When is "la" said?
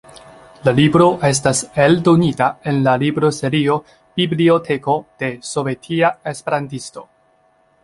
0.67-0.71, 2.87-2.95